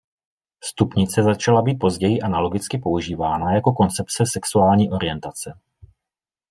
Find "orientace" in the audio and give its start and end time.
4.91-5.53